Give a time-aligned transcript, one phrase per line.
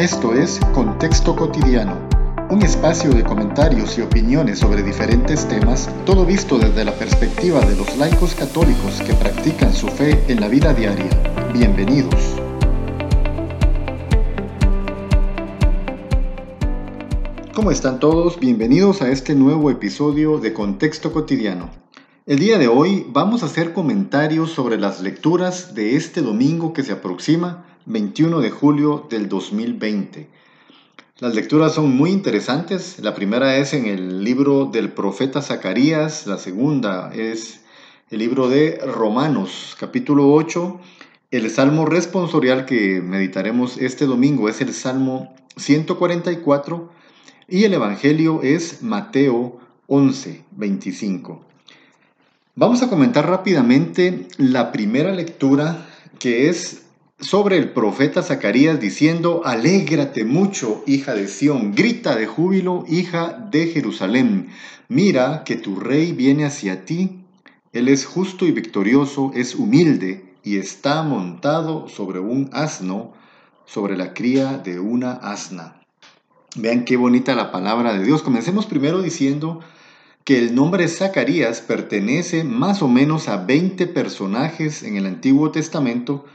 [0.00, 2.08] Esto es Contexto Cotidiano,
[2.48, 7.76] un espacio de comentarios y opiniones sobre diferentes temas, todo visto desde la perspectiva de
[7.76, 11.04] los laicos católicos que practican su fe en la vida diaria.
[11.52, 12.14] Bienvenidos.
[17.54, 18.40] ¿Cómo están todos?
[18.40, 21.68] Bienvenidos a este nuevo episodio de Contexto Cotidiano.
[22.24, 26.84] El día de hoy vamos a hacer comentarios sobre las lecturas de este domingo que
[26.84, 30.28] se aproxima, 21 de julio del 2020.
[31.18, 32.98] Las lecturas son muy interesantes.
[33.00, 37.60] La primera es en el libro del profeta Zacarías, la segunda es
[38.10, 40.80] el libro de Romanos, capítulo 8.
[41.32, 46.90] El salmo responsorial que meditaremos este domingo es el Salmo 144
[47.48, 51.44] y el Evangelio es Mateo 11, 25.
[52.54, 55.86] Vamos a comentar rápidamente la primera lectura
[56.18, 56.82] que es
[57.20, 63.66] sobre el profeta Zacarías diciendo, Alégrate mucho, hija de Sión, grita de júbilo, hija de
[63.66, 64.48] Jerusalén,
[64.88, 67.24] mira que tu rey viene hacia ti,
[67.72, 73.12] él es justo y victorioso, es humilde y está montado sobre un asno,
[73.66, 75.76] sobre la cría de una asna.
[76.56, 78.22] Vean qué bonita la palabra de Dios.
[78.22, 79.60] Comencemos primero diciendo,
[80.24, 86.26] que el nombre Zacarías pertenece más o menos a 20 personajes en el Antiguo Testamento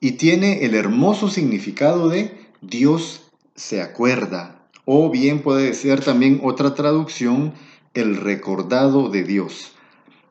[0.00, 3.22] y tiene el hermoso significado de Dios
[3.54, 7.54] se acuerda, o bien puede ser también otra traducción,
[7.94, 9.72] el recordado de Dios.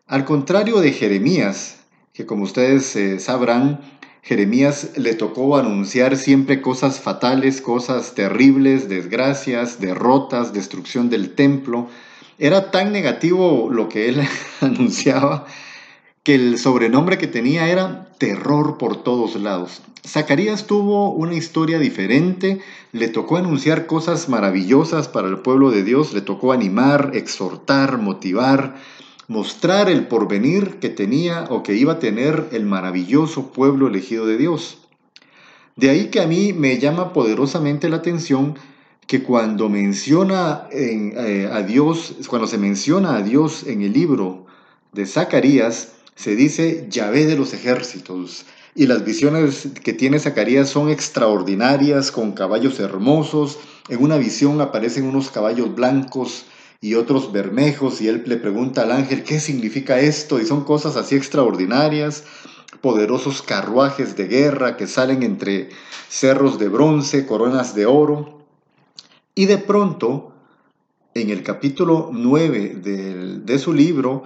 [0.07, 1.79] Al contrario de Jeremías,
[2.13, 3.81] que como ustedes eh, sabrán,
[4.21, 11.89] Jeremías le tocó anunciar siempre cosas fatales, cosas terribles, desgracias, derrotas, destrucción del templo,
[12.37, 14.21] era tan negativo lo que él
[14.61, 15.45] anunciaba
[16.25, 19.83] que el sobrenombre que tenía era terror por todos lados.
[20.03, 22.61] Zacarías tuvo una historia diferente,
[22.93, 28.75] le tocó anunciar cosas maravillosas para el pueblo de Dios, le tocó animar, exhortar, motivar,
[29.27, 34.37] mostrar el porvenir que tenía o que iba a tener el maravilloso pueblo elegido de
[34.37, 34.79] Dios.
[35.75, 38.55] De ahí que a mí me llama poderosamente la atención
[39.05, 44.47] que cuando menciona eh, a Dios, cuando se menciona a Dios en el libro
[44.91, 48.45] de Zacarías, se dice Yahvé de los ejércitos.
[48.73, 53.57] Y las visiones que tiene Zacarías son extraordinarias, con caballos hermosos.
[53.89, 56.45] En una visión aparecen unos caballos blancos
[56.81, 60.39] y otros bermejos, y él le pregunta al ángel, ¿qué significa esto?
[60.39, 62.23] Y son cosas así extraordinarias
[62.81, 65.69] poderosos carruajes de guerra que salen entre
[66.07, 68.45] cerros de bronce, coronas de oro.
[69.33, 70.33] Y de pronto,
[71.13, 74.23] en el capítulo 9 de, su libro,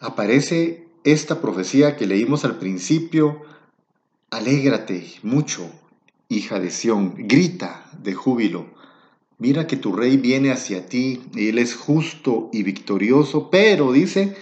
[0.00, 3.42] aparece esta profecía que leímos al principio,
[4.30, 5.70] alégrate mucho,
[6.28, 8.66] hija de Sión, grita de júbilo.
[9.38, 14.34] Mira que tu rey viene hacia ti, y él es justo y victorioso, pero dice,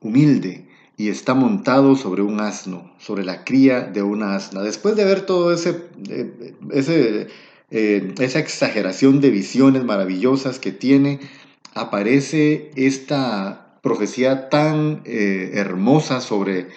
[0.00, 0.68] humilde,
[0.98, 4.60] y está montado sobre un asno, sobre la cría de una asna.
[4.60, 7.28] Después de ver todo ese, eh,
[7.70, 11.20] eh, esa exageración de visiones maravillosas que tiene,
[11.72, 16.68] aparece esta profecía tan eh, hermosa sobre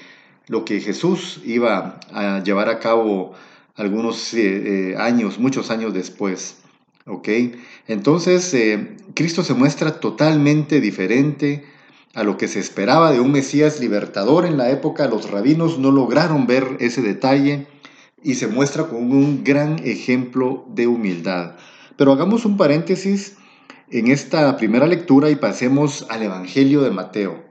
[0.48, 3.34] lo que Jesús iba a llevar a cabo
[3.76, 6.58] algunos eh, años, muchos años después.
[7.88, 8.56] Entonces,
[9.14, 11.64] Cristo se muestra totalmente diferente
[12.16, 15.08] a lo que se esperaba de un Mesías libertador en la época.
[15.08, 17.68] Los rabinos no lograron ver ese detalle
[18.24, 21.58] y se muestra como un gran ejemplo de humildad.
[21.98, 23.36] Pero hagamos un paréntesis
[23.90, 27.44] en esta primera lectura y pasemos al Evangelio de Mateo.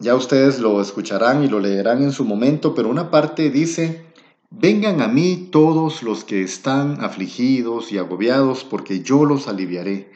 [0.00, 4.04] Ya ustedes lo escucharán y lo leerán en su momento, pero una parte dice,
[4.50, 10.10] vengan a mí todos los que están afligidos y agobiados, porque yo los aliviaré.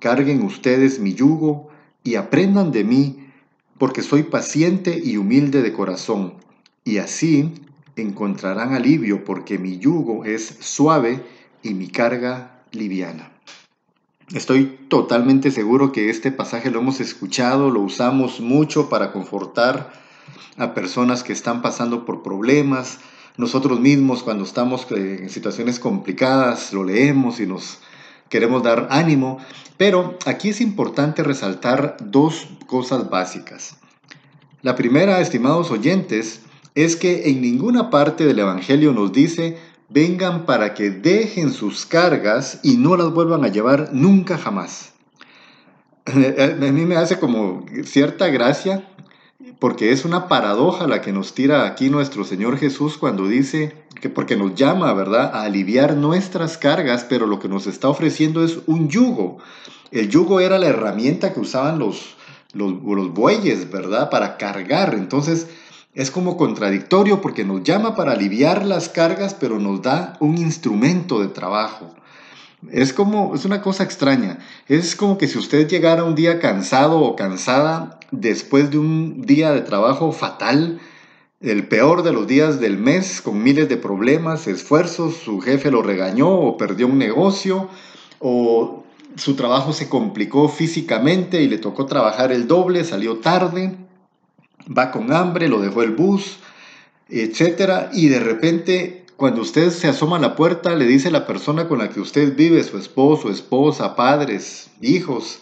[0.00, 1.68] Carguen ustedes mi yugo
[2.02, 3.28] y aprendan de mí,
[3.78, 6.34] porque soy paciente y humilde de corazón,
[6.84, 7.52] y así
[7.94, 11.22] encontrarán alivio porque mi yugo es suave
[11.62, 13.35] y mi carga liviana.
[14.34, 19.92] Estoy totalmente seguro que este pasaje lo hemos escuchado, lo usamos mucho para confortar
[20.56, 22.98] a personas que están pasando por problemas.
[23.36, 27.78] Nosotros mismos cuando estamos en situaciones complicadas lo leemos y nos
[28.28, 29.38] queremos dar ánimo.
[29.76, 33.76] Pero aquí es importante resaltar dos cosas básicas.
[34.62, 36.40] La primera, estimados oyentes,
[36.74, 39.56] es que en ninguna parte del Evangelio nos dice,
[39.88, 44.92] vengan para que dejen sus cargas y no las vuelvan a llevar nunca jamás.
[46.06, 48.88] A mí me hace como cierta gracia
[49.58, 54.10] porque es una paradoja la que nos tira aquí nuestro Señor Jesús cuando dice que
[54.10, 58.58] porque nos llama, ¿verdad?, a aliviar nuestras cargas, pero lo que nos está ofreciendo es
[58.66, 59.38] un yugo.
[59.90, 62.16] El yugo era la herramienta que usaban los,
[62.52, 64.94] los, los bueyes, ¿verdad?, para cargar.
[64.94, 65.48] Entonces,
[65.96, 71.22] es como contradictorio porque nos llama para aliviar las cargas, pero nos da un instrumento
[71.22, 71.94] de trabajo.
[72.70, 74.38] Es como, es una cosa extraña.
[74.68, 79.52] Es como que si usted llegara un día cansado o cansada después de un día
[79.52, 80.80] de trabajo fatal,
[81.40, 85.80] el peor de los días del mes, con miles de problemas, esfuerzos, su jefe lo
[85.80, 87.70] regañó o perdió un negocio,
[88.18, 88.84] o
[89.16, 93.85] su trabajo se complicó físicamente y le tocó trabajar el doble, salió tarde,
[94.66, 96.38] va con hambre, lo dejó el bus,
[97.08, 101.68] etcétera, y de repente cuando usted se asoma a la puerta, le dice la persona
[101.68, 105.40] con la que usted vive, su esposo, esposa, padres, hijos,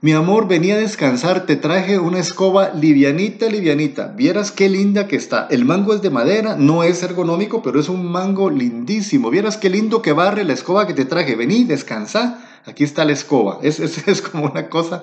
[0.00, 4.12] mi amor, venía a descansar, te traje una escoba livianita, livianita.
[4.16, 5.48] Vieras qué linda que está.
[5.50, 9.28] El mango es de madera, no es ergonómico, pero es un mango lindísimo.
[9.28, 11.34] Vieras qué lindo que barre la escoba que te traje.
[11.34, 12.38] Vení, descansa.
[12.64, 13.58] Aquí está la escoba.
[13.60, 15.02] Es, es, es como una cosa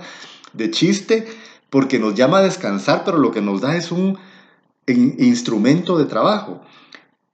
[0.54, 1.28] de chiste
[1.76, 4.18] porque nos llama a descansar, pero lo que nos da es un
[4.88, 6.62] instrumento de trabajo.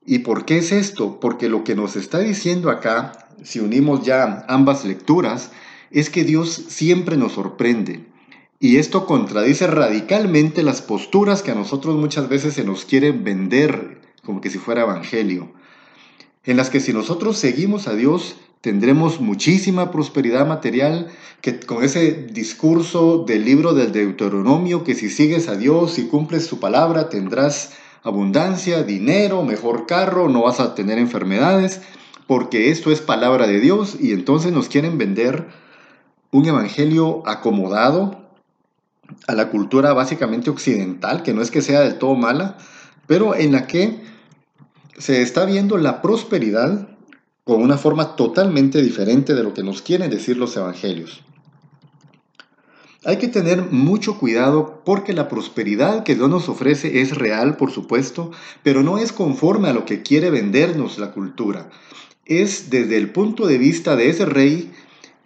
[0.03, 1.19] ¿Y por qué es esto?
[1.19, 3.11] Porque lo que nos está diciendo acá,
[3.43, 5.51] si unimos ya ambas lecturas,
[5.91, 8.07] es que Dios siempre nos sorprende.
[8.59, 14.01] Y esto contradice radicalmente las posturas que a nosotros muchas veces se nos quieren vender
[14.25, 15.53] como que si fuera evangelio.
[16.45, 21.07] En las que si nosotros seguimos a Dios, tendremos muchísima prosperidad material,
[21.41, 26.45] que con ese discurso del libro del Deuteronomio, que si sigues a Dios y cumples
[26.45, 27.73] su palabra, tendrás
[28.03, 31.81] abundancia, dinero, mejor carro, no vas a tener enfermedades,
[32.27, 35.47] porque esto es palabra de Dios y entonces nos quieren vender
[36.31, 38.21] un evangelio acomodado
[39.27, 42.57] a la cultura básicamente occidental, que no es que sea del todo mala,
[43.07, 43.99] pero en la que
[44.97, 46.90] se está viendo la prosperidad
[47.51, 51.21] con una forma totalmente diferente de lo que nos quieren decir los evangelios.
[53.03, 57.69] Hay que tener mucho cuidado porque la prosperidad que Dios nos ofrece es real, por
[57.71, 58.31] supuesto,
[58.63, 61.69] pero no es conforme a lo que quiere vendernos la cultura.
[62.23, 64.71] Es desde el punto de vista de ese rey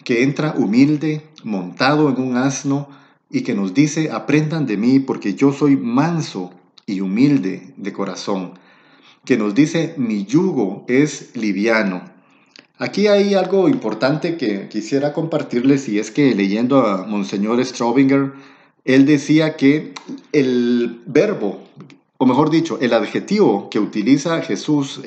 [0.04, 2.90] que entra humilde, montado en un asno,
[3.30, 6.56] y que nos dice, aprendan de mí porque yo soy manso
[6.88, 8.54] y humilde de corazón.
[9.26, 12.15] Que nos dice, mi yugo es liviano
[12.78, 18.34] Aquí hay algo importante que quisiera compartirles y es que leyendo a Monseñor Straubinger,
[18.84, 19.94] él decía que
[20.34, 21.62] el verbo,
[22.18, 25.00] o mejor dicho, el adjetivo que utiliza Jesús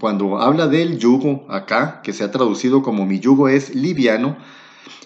[0.00, 4.36] cuando habla del yugo acá, que se ha traducido como mi yugo es liviano,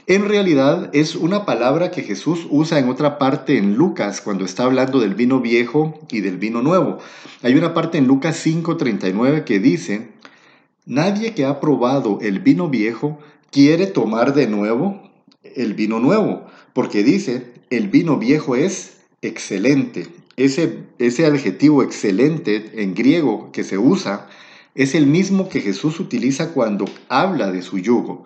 [0.06, 4.64] en realidad es una palabra que Jesús usa en otra parte en Lucas cuando está
[4.64, 7.00] hablando del vino viejo y del vino nuevo.
[7.42, 10.08] Hay una parte en Lucas 5:39 que dice,
[10.88, 13.18] Nadie que ha probado el vino viejo
[13.50, 15.02] quiere tomar de nuevo
[15.54, 20.06] el vino nuevo, porque dice, el vino viejo es excelente.
[20.36, 24.28] Ese, ese adjetivo excelente en griego que se usa
[24.74, 28.24] es el mismo que Jesús utiliza cuando habla de su yugo.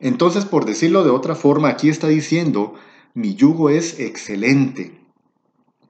[0.00, 2.74] Entonces, por decirlo de otra forma, aquí está diciendo,
[3.12, 4.92] mi yugo es excelente.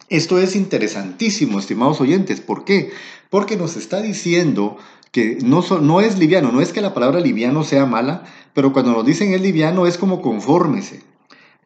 [0.09, 2.41] Esto es interesantísimo, estimados oyentes.
[2.41, 2.91] ¿Por qué?
[3.29, 4.79] Porque nos está diciendo
[5.13, 8.25] que no, es liviano, no es que la palabra liviano sea mala,
[8.55, 11.03] pero cuando nos dicen es liviano es como confórmese,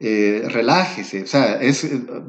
[0.00, 1.60] eh, relájese, o sea,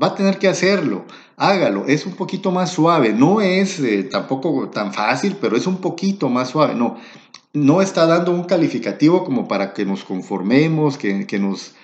[0.02, 1.06] va a tener que hacerlo,
[1.38, 5.78] hágalo, es un poquito más suave, no es eh, tampoco tan fácil, pero es un
[5.78, 6.98] poquito más suave, no,
[7.54, 11.76] no está dando un calificativo como para que nos conformemos, que, que nos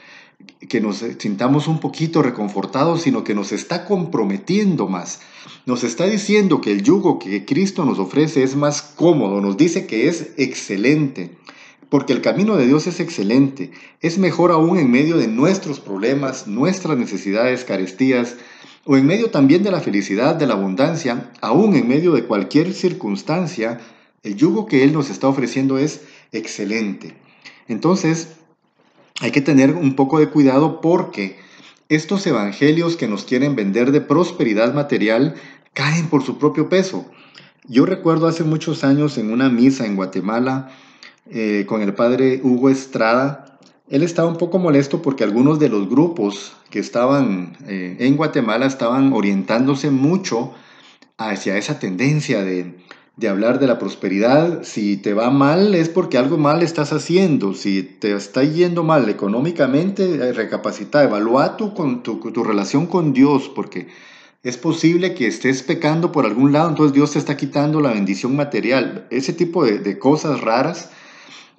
[0.67, 5.19] que nos sintamos un poquito reconfortados, sino que nos está comprometiendo más.
[5.65, 9.85] Nos está diciendo que el yugo que Cristo nos ofrece es más cómodo, nos dice
[9.85, 11.31] que es excelente,
[11.89, 16.47] porque el camino de Dios es excelente, es mejor aún en medio de nuestros problemas,
[16.47, 18.35] nuestras necesidades, carestías,
[18.85, 22.73] o en medio también de la felicidad, de la abundancia, aún en medio de cualquier
[22.73, 23.79] circunstancia,
[24.23, 27.15] el yugo que Él nos está ofreciendo es excelente.
[27.67, 28.38] Entonces,
[29.19, 31.37] hay que tener un poco de cuidado porque
[31.89, 35.35] estos evangelios que nos quieren vender de prosperidad material
[35.73, 37.05] caen por su propio peso.
[37.67, 40.71] Yo recuerdo hace muchos años en una misa en Guatemala
[41.29, 43.49] eh, con el padre Hugo Estrada,
[43.89, 48.67] él estaba un poco molesto porque algunos de los grupos que estaban eh, en Guatemala
[48.67, 50.53] estaban orientándose mucho
[51.17, 52.77] hacia esa tendencia de
[53.19, 54.63] de hablar de la prosperidad.
[54.63, 57.53] Si te va mal es porque algo mal estás haciendo.
[57.53, 63.11] Si te está yendo mal económicamente, eh, recapacita, evalúa tu, con, tu, tu relación con
[63.11, 63.87] Dios, porque
[64.41, 68.37] es posible que estés pecando por algún lado, entonces Dios te está quitando la bendición
[68.37, 69.05] material.
[69.09, 70.89] Ese tipo de, de cosas raras.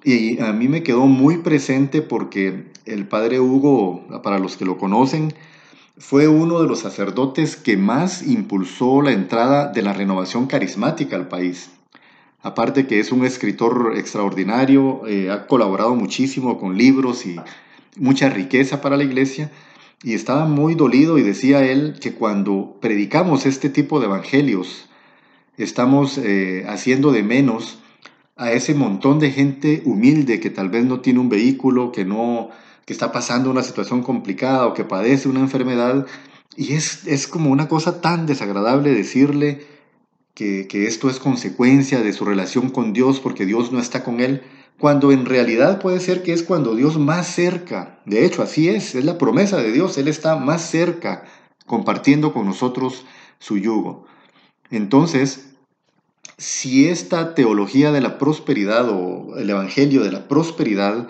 [0.03, 4.79] Y a mí me quedó muy presente porque el padre Hugo, para los que lo
[4.79, 5.31] conocen,
[5.97, 11.27] fue uno de los sacerdotes que más impulsó la entrada de la renovación carismática al
[11.27, 11.69] país.
[12.41, 17.35] Aparte que es un escritor extraordinario, eh, ha colaborado muchísimo con libros y
[17.97, 19.51] mucha riqueza para la iglesia,
[20.03, 24.89] y estaba muy dolido y decía él que cuando predicamos este tipo de evangelios,
[25.57, 27.77] estamos eh, haciendo de menos
[28.35, 32.49] a ese montón de gente humilde que tal vez no tiene un vehículo, que no
[32.91, 36.05] está pasando una situación complicada o que padece una enfermedad
[36.55, 39.65] y es, es como una cosa tan desagradable decirle
[40.33, 44.19] que, que esto es consecuencia de su relación con Dios porque Dios no está con
[44.19, 44.43] él,
[44.81, 48.95] cuando en realidad puede ser que es cuando Dios más cerca, de hecho así es,
[48.95, 51.23] es la promesa de Dios, Él está más cerca
[51.67, 53.05] compartiendo con nosotros
[53.37, 54.05] su yugo.
[54.71, 55.51] Entonces,
[56.37, 61.07] si esta teología de la prosperidad o el Evangelio de la prosperidad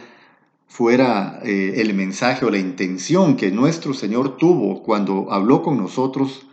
[0.72, 6.46] fuera eh, el mensaje o la intención que nuestro Señor tuvo cuando habló con nosotros,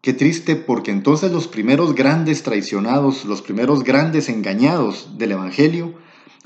[0.00, 5.92] qué triste porque entonces los primeros grandes traicionados, los primeros grandes engañados del Evangelio,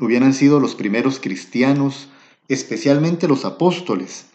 [0.00, 2.08] hubieran sido los primeros cristianos,
[2.48, 4.26] especialmente los apóstoles,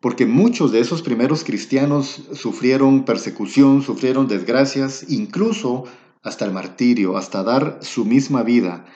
[0.00, 5.84] porque muchos de esos primeros cristianos sufrieron persecución, sufrieron desgracias, incluso
[6.22, 8.86] hasta el martirio, hasta dar su misma vida.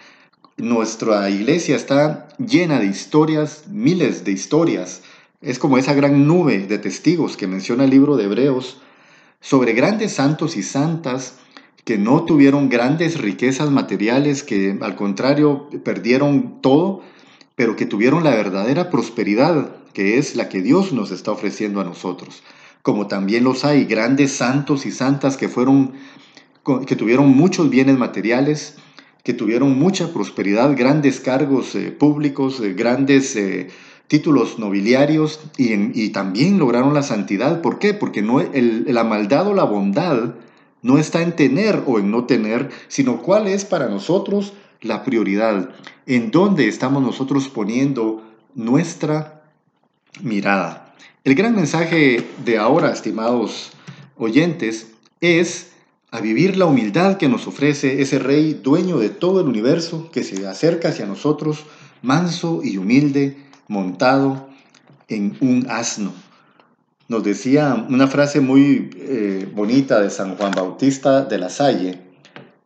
[0.58, 5.02] Nuestra iglesia está llena de historias, miles de historias.
[5.40, 8.80] Es como esa gran nube de testigos que menciona el libro de Hebreos
[9.40, 11.36] sobre grandes santos y santas
[11.84, 17.02] que no tuvieron grandes riquezas materiales, que al contrario perdieron todo,
[17.54, 21.84] pero que tuvieron la verdadera prosperidad, que es la que Dios nos está ofreciendo a
[21.84, 22.42] nosotros.
[22.82, 25.92] Como también los hay grandes santos y santas que fueron
[26.84, 28.76] que tuvieron muchos bienes materiales,
[29.24, 33.68] que tuvieron mucha prosperidad, grandes cargos eh, públicos, eh, grandes eh,
[34.06, 37.60] títulos nobiliarios y, también lograron la santidad.
[37.60, 37.92] ¿Por qué?
[37.94, 40.34] Porque no, la maldad o la bondad
[40.80, 45.70] no está en tener o en no tener, sino cuál es para nosotros la prioridad,
[46.06, 48.22] en dónde estamos nosotros poniendo
[48.54, 49.42] nuestra
[50.22, 50.94] mirada.
[51.24, 53.72] El gran mensaje de ahora, estimados
[54.16, 55.72] oyentes, es
[56.10, 60.24] a vivir la humildad que nos ofrece ese Rey dueño de todo el universo que
[60.24, 61.64] se acerca hacia nosotros,
[62.00, 63.36] manso y humilde,
[63.68, 64.48] montado
[65.08, 66.12] en un asno.
[67.08, 72.00] Nos decía una frase muy eh, bonita de San Juan Bautista de la Salle,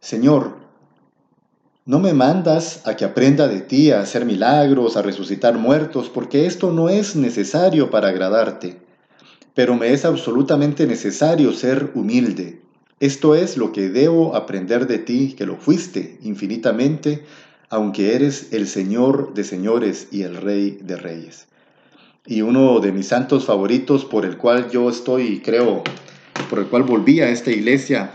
[0.00, 0.58] Señor,
[1.84, 6.46] no me mandas a que aprenda de ti a hacer milagros, a resucitar muertos, porque
[6.46, 8.80] esto no es necesario para agradarte,
[9.54, 12.62] pero me es absolutamente necesario ser humilde
[13.02, 17.24] esto es lo que debo aprender de ti, que lo fuiste infinitamente,
[17.68, 21.48] aunque eres el Señor de señores y el Rey de reyes.
[22.26, 25.82] Y uno de mis santos favoritos por el cual yo estoy, creo,
[26.48, 28.12] por el cual volví a esta iglesia,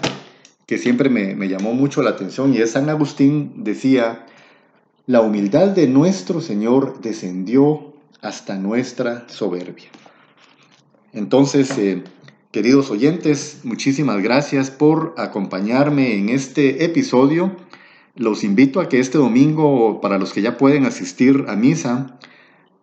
[0.65, 4.25] que siempre me, llamó mucho la atención, y es San Agustín, decía,
[5.05, 9.89] la humildad de nuestro Señor descendió hasta nuestra soberbia.
[11.11, 12.03] Entonces, eh,
[12.51, 17.51] Queridos oyentes, muchísimas gracias por acompañarme en este episodio.
[18.15, 22.17] Los invito a que este domingo, para los que ya pueden asistir a misa,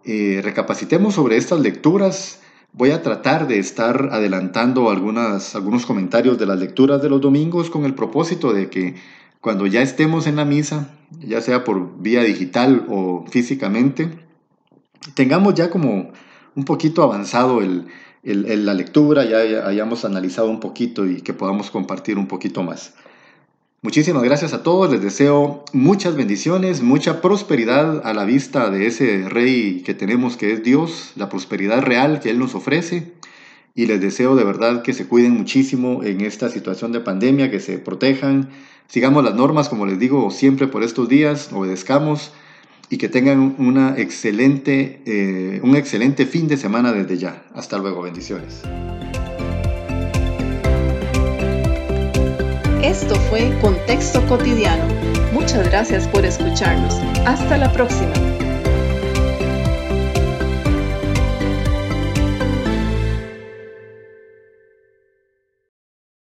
[0.05, 2.43] eh, recapacitemos sobre estas lecturas.
[2.75, 7.71] Voy a tratar de estar adelantando algunas, algunos comentarios de las lecturas de los domingos
[7.71, 8.97] con el propósito de que
[9.41, 14.11] cuando ya estemos en la misa, ya sea por vía digital o físicamente,
[15.15, 16.13] tengamos ya como
[16.55, 17.87] un poquito avanzado el,
[18.25, 22.95] la lectura, ya hayamos analizado un poquito y que podamos compartir un poquito más.
[23.83, 29.29] Muchísimas gracias a todos, les deseo muchas bendiciones, mucha prosperidad a la vista de ese
[29.29, 33.13] rey que tenemos que es Dios, la prosperidad real que Él nos ofrece.
[33.75, 37.61] Y les deseo de verdad que se cuiden muchísimo en esta situación de pandemia, que
[37.61, 38.49] se protejan,
[38.89, 42.33] sigamos las normas como les digo siempre por estos días, obedezcamos
[42.95, 47.43] y que tengan una excelente, eh, un excelente fin de semana desde ya.
[47.53, 48.63] Hasta luego, bendiciones.
[52.85, 54.85] Esto fue Contexto Cotidiano.
[55.33, 56.95] Muchas gracias por escucharnos.
[57.27, 58.13] Hasta la próxima.